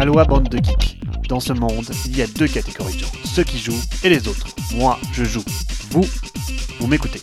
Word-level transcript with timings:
Aloha 0.00 0.24
bande 0.24 0.48
de 0.48 0.56
geeks. 0.56 0.98
Dans 1.28 1.40
ce 1.40 1.52
monde, 1.52 1.84
il 2.06 2.16
y 2.16 2.22
a 2.22 2.26
deux 2.26 2.48
catégories 2.48 2.94
de 2.94 3.00
gens, 3.00 3.12
ceux 3.22 3.44
qui 3.44 3.58
jouent 3.58 3.82
et 4.02 4.08
les 4.08 4.28
autres. 4.28 4.46
Moi, 4.74 4.98
je 5.12 5.24
joue. 5.24 5.44
Vous, 5.90 6.06
vous 6.78 6.86
m'écoutez. 6.86 7.20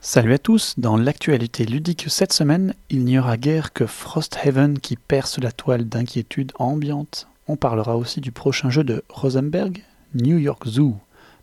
Salut 0.00 0.32
à 0.32 0.38
tous, 0.38 0.72
dans 0.78 0.96
l'actualité 0.96 1.66
ludique 1.66 2.06
cette 2.08 2.32
semaine, 2.32 2.72
il 2.88 3.04
n'y 3.04 3.18
aura 3.18 3.36
guère 3.36 3.74
que 3.74 3.84
Frosthaven 3.84 4.78
qui 4.78 4.96
perce 4.96 5.38
la 5.38 5.52
toile 5.52 5.84
d'inquiétude 5.84 6.52
ambiante. 6.58 7.28
On 7.46 7.56
parlera 7.56 7.98
aussi 7.98 8.22
du 8.22 8.32
prochain 8.32 8.70
jeu 8.70 8.84
de 8.84 9.04
Rosenberg, 9.10 9.84
New 10.14 10.38
York 10.38 10.66
Zoo, 10.66 10.96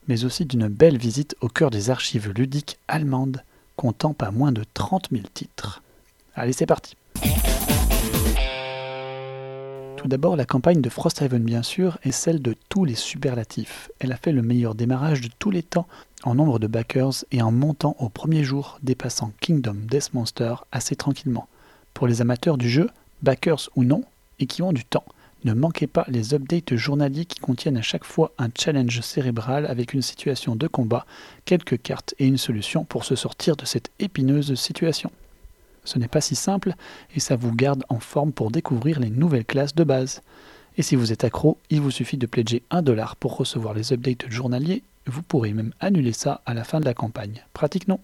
mais 0.08 0.26
aussi 0.26 0.46
d'une 0.46 0.68
belle 0.68 0.98
visite 0.98 1.36
au 1.42 1.48
cœur 1.48 1.70
des 1.70 1.92
archives 1.92 2.34
ludiques 2.36 2.80
allemandes, 2.88 3.44
comptant 3.76 4.16
pas 4.16 4.32
moins 4.32 4.52
de 4.52 4.64
30 4.74 5.10
000 5.12 5.26
titres. 5.32 5.84
Allez, 6.34 6.54
c'est 6.54 6.66
parti 6.66 6.96
d'abord, 10.08 10.36
la 10.36 10.46
campagne 10.46 10.82
de 10.82 10.90
Frosthaven, 10.90 11.44
bien 11.44 11.64
sûr, 11.64 11.98
est 12.04 12.12
celle 12.12 12.42
de 12.42 12.56
tous 12.70 12.86
les 12.86 12.96
superlatifs. 12.96 13.90
Elle 14.00 14.12
a 14.12 14.18
fait 14.18 14.32
le 14.32 14.42
meilleur 14.42 14.76
démarrage 14.76 15.22
de 15.22 15.30
tous 15.40 15.52
les 15.52 15.64
temps 15.64 15.88
en 16.24 16.36
nombre 16.36 16.60
de 16.60 16.68
backers 16.68 17.26
et 17.32 17.42
en 17.42 17.52
montant 17.52 17.96
au 18.00 18.10
premier 18.10 18.44
jour, 18.44 18.80
dépassant 18.84 19.32
Kingdom 19.42 19.78
Death 19.90 20.14
Monster 20.14 20.56
assez 20.72 20.96
tranquillement. 20.96 21.48
Pour 21.94 22.08
les 22.08 22.22
amateurs 22.22 22.58
du 22.58 22.70
jeu, 22.70 22.90
backers 23.22 23.70
ou 23.76 23.84
non, 23.84 24.04
et 24.40 24.48
qui 24.48 24.62
ont 24.62 24.74
du 24.74 24.86
temps, 24.86 25.06
ne 25.46 25.54
manquez 25.54 25.88
pas 25.88 26.06
les 26.08 26.34
updates 26.34 26.76
journaliers 26.76 27.26
qui 27.26 27.40
contiennent 27.40 27.78
à 27.78 27.84
chaque 27.84 28.04
fois 28.04 28.32
un 28.38 28.50
challenge 28.58 29.02
cérébral 29.02 29.66
avec 29.68 29.94
une 29.94 30.02
situation 30.02 30.56
de 30.56 30.68
combat, 30.68 31.06
quelques 31.46 31.82
cartes 31.82 32.16
et 32.18 32.26
une 32.26 32.38
solution 32.38 32.84
pour 32.84 33.06
se 33.06 33.16
sortir 33.16 33.56
de 33.56 33.66
cette 33.66 33.92
épineuse 34.00 34.56
situation. 34.56 35.12
Ce 35.86 35.98
n'est 35.98 36.10
pas 36.10 36.22
si 36.22 36.36
simple 36.36 36.74
et 37.16 37.20
ça 37.20 37.36
vous 37.36 37.54
garde 37.54 37.84
en 37.90 38.00
forme 38.00 38.34
pour 38.34 38.52
découvrir 38.52 39.00
les 39.00 39.10
nouvelles 39.10 39.46
classes 39.46 39.76
de 39.76 39.84
base. 39.84 40.22
Et 40.78 40.82
si 40.82 40.98
vous 40.98 41.14
êtes 41.14 41.24
accro, 41.24 41.58
il 41.70 41.80
vous 41.80 41.92
suffit 41.92 42.18
de 42.18 42.26
pledger 42.26 42.64
1$ 42.72 42.82
dollar 42.82 43.16
pour 43.16 43.38
recevoir 43.38 43.74
les 43.74 43.94
updates 43.94 44.30
journaliers. 44.30 44.84
Vous 45.08 45.22
pourrez 45.22 45.54
même 45.54 45.72
annuler 45.80 46.12
ça 46.12 46.42
à 46.46 46.54
la 46.54 46.64
fin 46.64 46.80
de 46.82 46.86
la 46.86 46.94
campagne. 46.94 47.44
Pratique 47.54 47.88
non 47.88 48.00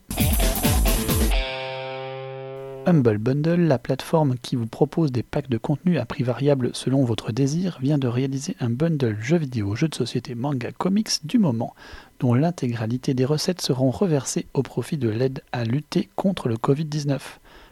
Humble 2.88 3.20
Bundle, 3.20 3.62
la 3.62 3.78
plateforme 3.78 4.38
qui 4.42 4.56
vous 4.56 4.66
propose 4.66 5.12
des 5.12 5.22
packs 5.22 5.50
de 5.50 5.60
contenu 5.60 6.00
à 6.00 6.06
prix 6.06 6.24
variable 6.24 6.72
selon 6.74 7.04
votre 7.04 7.32
désir, 7.32 7.78
vient 7.80 8.00
de 8.00 8.08
réaliser 8.08 8.56
un 8.60 8.72
bundle 8.72 9.18
jeux 9.20 9.38
vidéo, 9.38 9.76
jeux 9.76 9.88
de 9.88 9.94
société, 9.94 10.34
manga, 10.34 10.72
comics 10.72 11.24
du 11.24 11.38
moment, 11.38 11.76
dont 12.20 12.34
l'intégralité 12.34 13.14
des 13.14 13.26
recettes 13.26 13.62
seront 13.62 13.92
reversées 13.92 14.48
au 14.56 14.64
profit 14.64 14.98
de 14.98 15.10
l'aide 15.10 15.44
à 15.52 15.64
lutter 15.64 16.10
contre 16.16 16.50
le 16.50 16.56
Covid-19. 16.56 17.20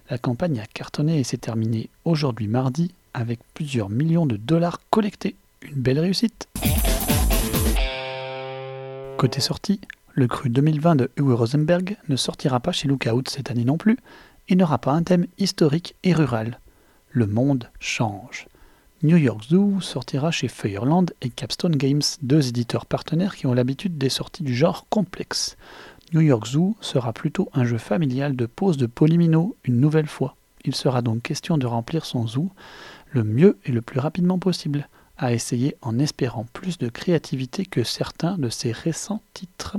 La 0.10 0.18
campagne 0.18 0.60
a 0.60 0.66
cartonné 0.66 1.20
et 1.20 1.24
s'est 1.24 1.38
terminée 1.38 1.92
aujourd'hui 2.04 2.48
mardi 2.48 2.92
avec 3.14 3.40
plusieurs 3.54 3.90
millions 3.90 4.26
de 4.26 4.38
dollars 4.38 4.80
collectés. 4.90 5.36
Une 5.62 5.80
belle 5.82 6.00
réussite. 6.00 6.48
Côté 9.18 9.40
sortie, 9.40 9.80
le 10.14 10.26
cru 10.26 10.50
2020 10.50 10.96
de 10.96 11.12
Uwe 11.18 11.36
Rosenberg 11.36 11.98
ne 12.08 12.16
sortira 12.16 12.60
pas 12.60 12.72
chez 12.72 12.88
Lookout 12.88 13.30
cette 13.30 13.52
année 13.52 13.66
non 13.66 13.78
plus 13.78 13.98
et 14.48 14.56
n'aura 14.56 14.80
pas 14.80 14.94
un 14.94 15.04
thème 15.04 15.28
historique 15.38 15.94
et 16.04 16.14
rural. 16.14 16.60
Le 17.12 17.28
monde 17.28 17.70
change. 17.80 18.48
New 19.04 19.18
York 19.18 19.44
Zoo 19.44 19.80
sortira 19.80 20.32
chez 20.32 20.48
Feuerland 20.48 21.14
et 21.22 21.30
Capstone 21.30 21.76
Games, 21.76 22.02
deux 22.24 22.48
éditeurs 22.48 22.88
partenaires 22.88 23.36
qui 23.36 23.46
ont 23.46 23.54
l'habitude 23.54 24.00
des 24.00 24.10
sorties 24.10 24.44
du 24.44 24.56
genre 24.56 24.88
complexe. 24.90 25.56
New 26.12 26.22
York 26.22 26.48
Zoo 26.48 26.76
sera 26.82 27.14
plutôt 27.14 27.50
un 27.54 27.66
jeu 27.66 27.78
familial 27.78 28.36
de 28.36 28.48
pose 28.48 28.78
de 28.78 28.88
polymino 28.88 29.56
une 29.64 29.80
nouvelle 29.80 30.08
fois. 30.08 30.36
Il 30.66 30.74
sera 30.74 31.04
donc 31.04 31.22
question 31.22 31.60
de 31.60 31.68
remplir 31.68 32.04
son 32.04 32.28
zoo 32.28 32.50
le 33.12 33.24
mieux 33.24 33.60
et 33.66 33.72
le 33.72 33.82
plus 33.82 34.00
rapidement 34.00 34.40
possible, 34.40 34.88
à 35.18 35.34
essayer 35.34 35.76
en 35.82 36.00
espérant 36.00 36.46
plus 36.54 36.78
de 36.78 36.90
créativité 36.90 37.66
que 37.66 37.84
certains 37.84 38.38
de 38.38 38.50
ses 38.50 38.72
récents 38.72 39.22
titres. 39.34 39.78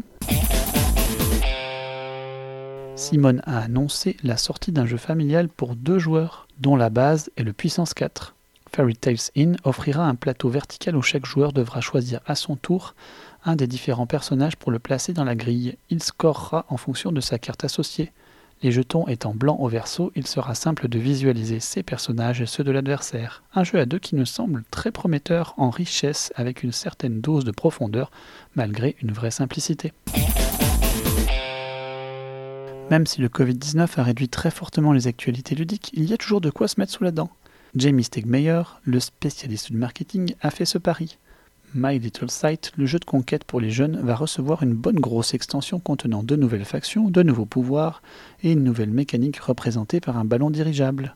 Simone 2.95 3.41
a 3.45 3.59
annoncé 3.59 4.17
la 4.23 4.37
sortie 4.37 4.73
d'un 4.73 4.87
jeu 4.87 4.99
familial 4.99 5.49
pour 5.49 5.75
deux 5.75 5.99
joueurs, 5.99 6.47
dont 6.59 6.77
la 6.77 6.91
base 6.91 7.31
est 7.37 7.43
le 7.43 7.53
puissance 7.53 7.95
4. 7.95 8.35
Fairy 8.73 8.95
Tales 8.95 9.31
Inn 9.37 9.57
offrira 9.65 10.07
un 10.07 10.15
plateau 10.15 10.49
vertical 10.49 10.95
où 10.95 11.03
chaque 11.03 11.27
joueur 11.27 11.53
devra 11.53 11.81
choisir 11.81 12.21
à 12.27 12.37
son 12.37 12.55
tour 12.57 12.95
un 13.45 13.57
des 13.57 13.67
différents 13.67 14.07
personnages 14.07 14.57
pour 14.57 14.71
le 14.71 14.79
placer 14.79 15.13
dans 15.13 15.25
la 15.25 15.35
grille. 15.35 15.77
Il 15.89 16.03
scorera 16.03 16.67
en 16.69 16.77
fonction 16.77 17.13
de 17.13 17.21
sa 17.21 17.39
carte 17.39 17.65
associée. 17.65 18.13
Les 18.63 18.73
jetons 18.73 19.09
étant 19.09 19.33
blancs 19.35 19.59
au 19.59 19.69
verso, 19.69 20.13
il 20.15 20.27
sera 20.27 20.55
simple 20.55 20.89
de 20.89 20.99
visualiser 20.99 21.61
ses 21.61 21.83
personnages 21.83 22.43
et 22.43 22.47
ceux 22.47 22.63
de 22.63 22.71
l'adversaire. 22.71 23.43
Un 23.55 23.65
jeu 23.65 23.79
à 23.79 23.87
deux 23.87 23.99
qui 23.99 24.17
nous 24.17 24.27
semble 24.27 24.65
très 24.71 24.91
prometteur 24.91 25.55
en 25.57 25.71
richesse 25.71 26.31
avec 26.37 26.63
une 26.63 26.73
certaine 26.73 27.23
dose 27.23 27.45
de 27.45 27.53
profondeur 27.53 28.11
malgré 28.55 28.97
une 29.01 29.13
vraie 29.13 29.31
simplicité. 29.31 29.93
Même 32.91 33.07
si 33.07 33.23
le 33.23 33.29
Covid-19 33.29 33.89
a 33.99 34.03
réduit 34.03 34.29
très 34.29 34.51
fortement 34.51 34.93
les 34.93 35.07
actualités 35.07 35.55
ludiques, 35.55 35.91
il 35.95 36.05
y 36.05 36.13
a 36.13 36.19
toujours 36.19 36.43
de 36.43 36.51
quoi 36.51 36.69
se 36.69 36.79
mettre 36.79 36.93
sous 36.93 37.05
la 37.05 37.13
dent. 37.13 37.31
Jamie 37.77 38.05
Stegmeyer, 38.05 38.63
le 38.83 39.01
spécialiste 39.01 39.71
du 39.71 39.77
marketing, 39.77 40.35
a 40.43 40.51
fait 40.51 40.65
ce 40.65 40.77
pari. 40.77 41.17
My 41.75 42.01
Little 42.01 42.31
Sight, 42.31 42.73
le 42.77 42.85
jeu 42.85 42.99
de 42.99 43.05
conquête 43.05 43.45
pour 43.45 43.61
les 43.61 43.71
jeunes, 43.71 44.01
va 44.03 44.17
recevoir 44.17 44.65
une 44.65 44.75
bonne 44.75 44.99
grosse 44.99 45.35
extension 45.35 45.79
contenant 45.79 46.25
de 46.25 46.35
nouvelles 46.35 46.65
factions, 46.65 47.09
de 47.09 47.23
nouveaux 47.23 47.47
pouvoirs 47.47 48.03
et 48.43 48.53
une 48.53 48.65
nouvelle 48.65 48.91
mécanique 48.91 49.39
représentée 49.39 50.01
par 50.01 50.19
un 50.19 50.25
ballon 50.25 50.51
dirigeable. 50.51 51.15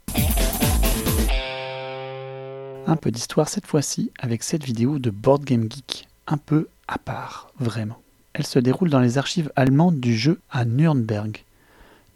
Un 2.86 2.96
peu 2.96 3.10
d'histoire 3.10 3.48
cette 3.48 3.66
fois-ci 3.66 4.12
avec 4.20 4.44
cette 4.44 4.62
vidéo 4.62 5.00
de 5.00 5.10
Board 5.10 5.44
Game 5.44 5.68
Geek, 5.68 6.06
un 6.28 6.36
peu 6.36 6.68
à 6.86 6.98
part, 6.98 7.50
vraiment. 7.58 8.00
Elle 8.32 8.46
se 8.46 8.60
déroule 8.60 8.90
dans 8.90 9.00
les 9.00 9.18
archives 9.18 9.50
allemandes 9.56 9.98
du 9.98 10.16
jeu 10.16 10.40
à 10.50 10.64
Nürnberg. 10.64 11.42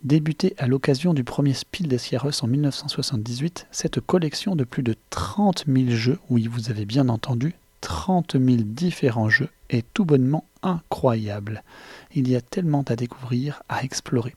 Débutée 0.04 0.54
à 0.58 0.68
l'occasion 0.68 1.12
du 1.12 1.24
premier 1.24 1.54
Spiel 1.54 1.88
des 1.88 1.98
Jahres 1.98 2.42
en 2.42 2.46
1978, 2.46 3.66
cette 3.72 3.98
collection 3.98 4.54
de 4.54 4.62
plus 4.62 4.84
de 4.84 4.94
30 5.10 5.64
000 5.66 5.90
jeux, 5.90 6.20
oui 6.30 6.46
vous 6.46 6.70
avez 6.70 6.84
bien 6.84 7.08
entendu, 7.08 7.56
30 7.80 8.32
000 8.32 8.62
différents 8.64 9.28
jeux 9.28 9.50
est 9.70 9.86
tout 9.94 10.04
bonnement 10.04 10.44
incroyable. 10.62 11.62
Il 12.14 12.28
y 12.28 12.36
a 12.36 12.40
tellement 12.40 12.82
à 12.88 12.96
découvrir, 12.96 13.62
à 13.68 13.84
explorer. 13.84 14.34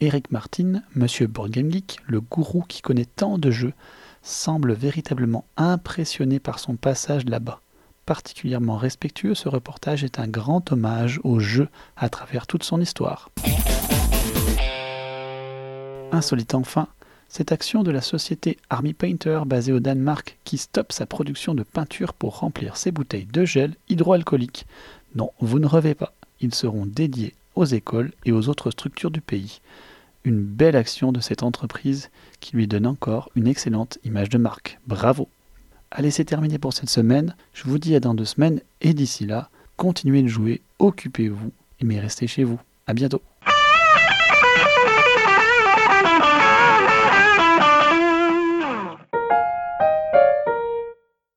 Eric 0.00 0.30
Martin, 0.30 0.82
Monsieur 0.94 1.26
Board 1.26 1.50
Game 1.50 1.70
Geek, 1.70 1.98
le 2.06 2.20
gourou 2.20 2.64
qui 2.66 2.80
connaît 2.80 3.04
tant 3.04 3.36
de 3.36 3.50
jeux, 3.50 3.74
semble 4.22 4.72
véritablement 4.72 5.44
impressionné 5.56 6.40
par 6.40 6.58
son 6.58 6.76
passage 6.76 7.24
là-bas. 7.26 7.60
Particulièrement 8.06 8.76
respectueux, 8.76 9.34
ce 9.34 9.48
reportage 9.48 10.02
est 10.02 10.18
un 10.18 10.26
grand 10.26 10.72
hommage 10.72 11.20
au 11.22 11.38
jeu 11.38 11.68
à 11.96 12.08
travers 12.08 12.46
toute 12.46 12.64
son 12.64 12.80
histoire. 12.80 13.30
Insolite 16.12 16.54
enfin, 16.54 16.88
cette 17.30 17.52
action 17.52 17.84
de 17.84 17.92
la 17.92 18.00
société 18.00 18.58
Army 18.70 18.92
Painter 18.92 19.42
basée 19.46 19.72
au 19.72 19.78
Danemark 19.78 20.36
qui 20.42 20.58
stoppe 20.58 20.90
sa 20.90 21.06
production 21.06 21.54
de 21.54 21.62
peinture 21.62 22.12
pour 22.12 22.40
remplir 22.40 22.76
ses 22.76 22.90
bouteilles 22.90 23.28
de 23.32 23.44
gel 23.44 23.76
hydroalcoolique. 23.88 24.66
Non, 25.14 25.30
vous 25.38 25.60
ne 25.60 25.66
rêvez 25.66 25.94
pas, 25.94 26.12
ils 26.40 26.54
seront 26.54 26.86
dédiés 26.86 27.34
aux 27.54 27.64
écoles 27.64 28.10
et 28.24 28.32
aux 28.32 28.48
autres 28.48 28.72
structures 28.72 29.12
du 29.12 29.20
pays. 29.20 29.60
Une 30.24 30.42
belle 30.42 30.74
action 30.74 31.12
de 31.12 31.20
cette 31.20 31.44
entreprise 31.44 32.10
qui 32.40 32.56
lui 32.56 32.66
donne 32.66 32.86
encore 32.86 33.30
une 33.36 33.46
excellente 33.46 33.98
image 34.04 34.28
de 34.28 34.38
marque. 34.38 34.80
Bravo 34.88 35.28
Allez, 35.92 36.10
c'est 36.10 36.24
terminé 36.24 36.58
pour 36.58 36.72
cette 36.72 36.90
semaine. 36.90 37.36
Je 37.54 37.64
vous 37.64 37.78
dis 37.78 37.94
à 37.94 38.00
dans 38.00 38.14
deux 38.14 38.24
semaines 38.24 38.60
et 38.80 38.92
d'ici 38.92 39.24
là, 39.24 39.50
continuez 39.76 40.22
de 40.22 40.28
jouer, 40.28 40.62
occupez-vous, 40.80 41.52
mais 41.80 42.00
restez 42.00 42.26
chez 42.26 42.42
vous. 42.42 42.60
À 42.88 42.92
bientôt 42.92 43.22